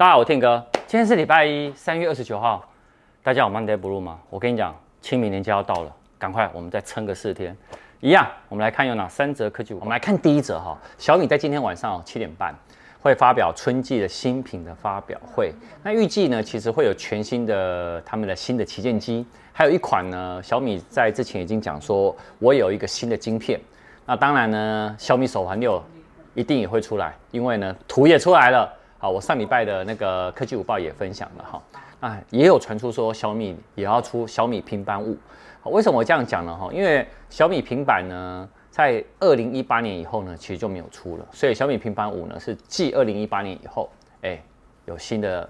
[0.00, 2.66] 大家好，我 Tim 哥，今天是礼拜一，三月二十九号。
[3.22, 4.18] 大家有 Monday Blue 吗？
[4.30, 7.54] 我跟你讲，清明年假要到了，赶快，我们再撑个四天。
[8.00, 9.74] 一样，我们来看有哪三则科技。
[9.74, 12.54] 我们来看第一则哈，小米在今天晚上七点半
[13.02, 15.52] 会发表春季的新品的发表会。
[15.82, 23.60] 那预计呢，其实会有全新的他们的新的旗舰机，还有一款呢，小米在之前已经讲说，我有一个新的晶片。
[24.06, 25.84] 那当然呢，小米手环六
[26.32, 28.66] 一定也会出来，因为呢，图也出来了。
[29.02, 31.62] 好，我上礼拜的那个科技午报也分享了哈，
[32.00, 35.16] 啊，也有传出说小米也要出小米平板五，
[35.64, 36.54] 为什么我这样讲呢？
[36.54, 43.88] 哈，因为小米平板呢，在二零一八年以后呢，其实就没有出了，所以小米平板五呢是继二零一八年以后，
[44.20, 44.38] 哎，
[44.84, 45.48] 有新的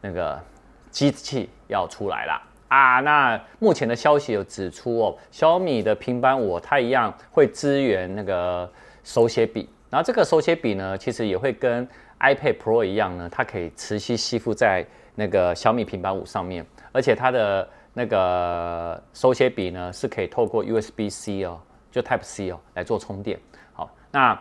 [0.00, 0.40] 那个
[0.88, 3.00] 机器要出来了啊。
[3.00, 8.70] 那目前的消息有指出哦，小米的平板五它一样会支援那个
[9.02, 11.88] 手写笔，然后这个手写笔呢，其实也会跟
[12.20, 14.84] iPad Pro 一样呢，它可以磁吸吸附在
[15.14, 23.38] 那个小米平板五上面，而且它的那个手写笔呢是可以透过 USB-C 哦，就 Type C 哦来做充电。
[23.72, 24.38] 好，那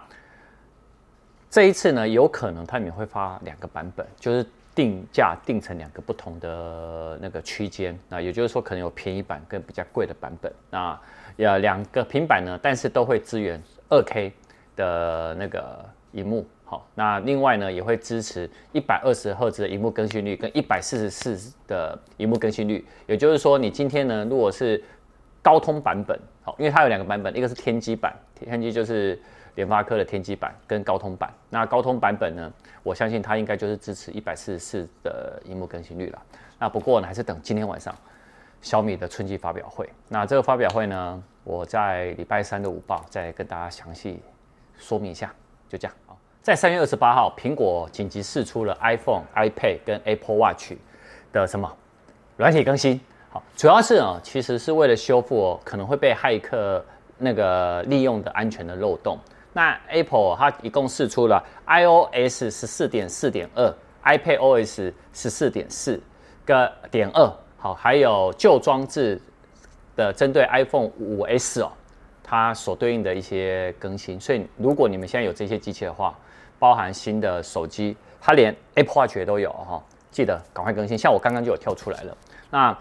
[1.50, 7.98] 这一次呢，有可能它里面会发两个版本，就是定价定成两个不同的那个区间。
[8.10, 10.52] 那也就是说，可能有便宜版跟比较贵的版本。
[10.70, 11.00] 那
[11.38, 14.32] 要两个平板呢，但是都会支援 2K
[14.76, 16.46] 的那个荧幕。
[16.68, 22.84] 好，那另外呢，也会支持一百二十赫兹的荧幕更新率跟一百四十四的荧幕更新率。
[23.06, 24.84] 也就是说，你今天呢，如果是
[25.44, 29.22] 高通版本，好，因为它有两个版本，一个是天玑版，天玑就是
[29.54, 31.32] 联发科的天玑版跟高通版。
[31.52, 36.22] 那高通版本呢，我相信它应该就是支持一百四十四的荧幕更新率了。
[36.58, 37.96] 那不过呢，还是等今天晚上
[38.62, 39.88] 小米的春季发表会。
[40.10, 44.20] 那这个发表会呢，我在礼拜三的午报再跟大家详细
[44.80, 45.32] 说明一下。
[45.68, 45.96] 就这样。
[46.46, 50.74] 在三月二十八号，苹果紧急释出了 iPhone、iPad 跟 Apple Watch
[51.34, 51.76] 的什么
[52.38, 53.02] 软体更新？
[53.32, 56.86] 好，主要是啊，其实是为了修复可能会被骇客
[57.18, 59.18] 那个利用的安全的漏洞。
[59.54, 66.00] 那 Apple 它一共释出了 iOS 十四点四点二、iPadOS 十四点四
[66.46, 67.28] 个点二，
[67.58, 69.20] 好，还有旧装置
[69.96, 71.72] 的针对 iPhone 五 S 哦，
[72.24, 74.22] 它所对应的一些更新。
[74.22, 76.16] 所以，如果你们现在有这些机器的话，
[76.60, 80.98] 包含新的手机，它连 Apple Watch 也都有哈，记得赶快更新。
[80.98, 82.18] 像我刚刚就有跳出来了。
[82.50, 82.78] 那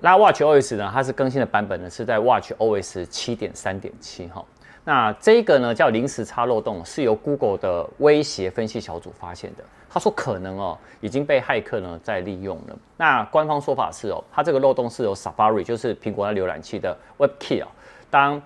[0.00, 0.90] 那 Watch OS 呢？
[0.92, 4.44] 它是更新的版本呢，是在 Watch OS 七点三点七哈。
[4.84, 9.62] 那这个呢叫临时差漏洞，是由 Google 的威胁分析小组发现的。
[9.90, 12.76] 他说可能哦已经被骇客呢在利用了。
[12.96, 17.68] 那官方说法是哦，它这个漏洞是由 Safari 就是苹果的浏览器的 WebKit 哦，
[18.10, 18.40] 当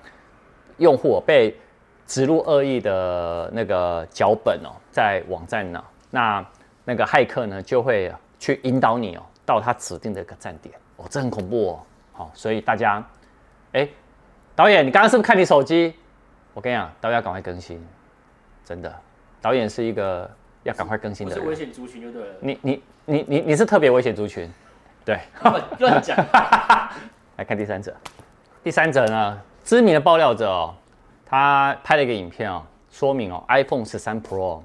[0.78, 1.56] 用户被
[2.12, 6.44] 植入恶意的那个脚本哦，在网站呢，那
[6.84, 11.80] 那个骇客呢就会去引导你哦，到他指定的一个站点哦，这很恐怖哦。
[12.12, 13.02] 好，所以大家，
[13.72, 13.88] 哎，
[14.54, 15.94] 导演，你刚刚是不是看你手机？
[16.52, 17.82] 我跟你讲，导演要赶快更新，
[18.62, 18.94] 真的，
[19.40, 20.30] 导演是一个
[20.64, 21.42] 要赶快更新的人。
[21.42, 22.34] 是危险族群就对了。
[22.40, 24.52] 你你你你你是特别危险族群，
[25.02, 25.18] 对。
[25.78, 26.14] 乱讲。
[27.36, 27.96] 来看第三者，
[28.62, 30.74] 第三者呢，知名的爆料者哦。
[31.32, 34.60] 他拍了一个影片哦，说明哦，iPhone 十三 Pro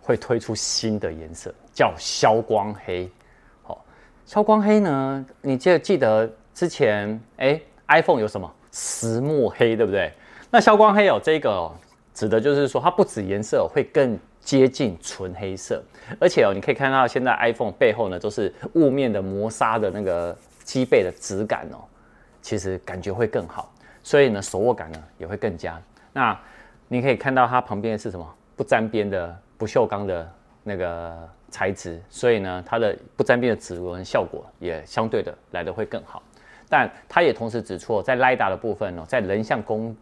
[0.00, 3.10] 会推出新的颜色，叫消光黑。
[3.64, 3.84] 好，
[4.24, 10.12] 消光黑呢，你记得记得之前哎，iPhone 有什么石墨黑，对不对？
[10.48, 11.74] 那消光黑哦，这个哦，
[12.14, 15.82] 指的就是说它不止颜色会更接近纯黑色，
[16.20, 21.82] 而且哦，你可以看到现在 iPhone 背后呢都是雾面的磨砂的那个机背的质感哦，
[22.40, 25.82] 其实感觉会更好，所以呢，手握感呢也会更佳。
[26.12, 26.38] 那
[26.88, 28.34] 你可以看到它旁边是什么？
[28.54, 30.30] 不沾边的不锈钢的
[30.62, 36.22] 那个材质，所以呢，它的不沾边的指纹效果也相对的来的会更好。
[36.68, 39.96] 但它也同时指出，在 LiDAR 的部分呢，在人像功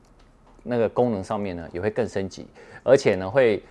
[0.63, 2.47] 那个功能上面呢，也会更升级，
[2.83, 3.63] 而且呢，会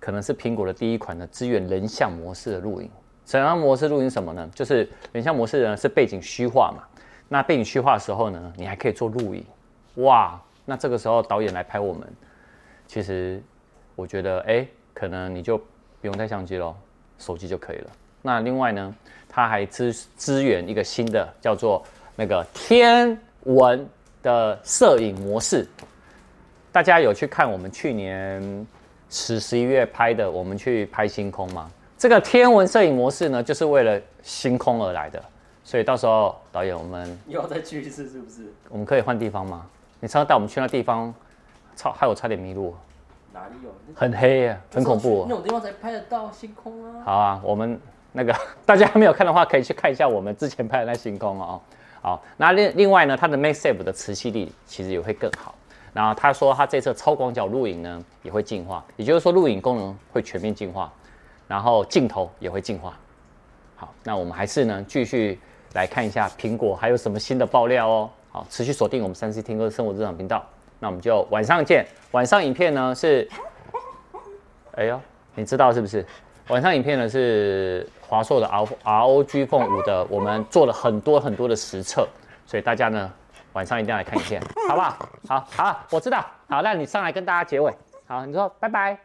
[0.00, 2.90] 可能是苹果的第一款呢，支援人像模式的录影。
[3.26, 4.48] 人像模式录影什么呢？
[4.54, 6.82] 就是人像模式呢是背景虚化嘛。
[7.28, 9.44] 那背景虚化的时候呢，你还可以做录影，
[9.96, 10.40] 哇！
[10.64, 12.08] 那这个时候导演来拍我们，
[12.86, 13.42] 其实
[13.94, 16.74] 我觉得哎，可能你就不用带相机喽，
[17.18, 17.90] 手机就可以了。
[18.22, 18.94] 那另外呢，
[19.28, 21.82] 他还支支援一个新的叫做
[22.14, 23.88] 那个天文
[24.22, 25.66] 的摄影模式。
[26.70, 28.66] 大家有去看我们去年
[29.10, 31.70] 十十一月拍的，我们去拍星空吗？
[31.98, 35.22] 这个天文摄影模式呢，就是为了星空而来的。
[35.64, 38.52] 所以到时候导演我们又要再去一次，是不是？
[38.68, 39.66] 我们可以换地方吗？
[40.02, 41.14] 你常常带我们去那地方，
[41.76, 42.74] 差害我差点迷路。
[43.32, 43.70] 哪里有？
[43.94, 45.24] 很黑呀，很恐怖。
[45.28, 47.02] 那种地方才拍得到星空啊。
[47.04, 48.34] 好啊，我们那个
[48.66, 51.60] 大家还没有看的话，可以去看一下我们之前拍的那星空哦。
[52.00, 55.54] 好，那另另外呢，它的 Max Safe 的磁吸力其实也会更好。
[55.92, 60.92] 然后他说他这次超广角录影呢也会进化，也就是说录影功能会全面进化，
[61.46, 62.98] 然后镜头也会进化。
[63.76, 65.38] 好，那我们还是呢继续
[65.74, 68.10] 来看一下苹果还有什么新的爆料哦。
[68.32, 70.42] 好，持续锁定我们三 C 听歌生活日常频道。
[70.78, 71.86] 那我们就晚上见。
[72.12, 73.28] 晚上影片呢是，
[74.74, 74.98] 哎呦，
[75.34, 76.04] 你知道是不是？
[76.48, 82.08] 晚上影片呢是华硕的 R ROG Phone 5的，我们做了很多很多的实测，
[82.46, 83.12] 所以大家呢
[83.52, 84.96] 晚上一定要来看影片，好不好？
[85.28, 86.24] 好好，我知道。
[86.48, 87.70] 好，那你上来跟大家结尾。
[88.06, 88.98] 好，你说拜拜。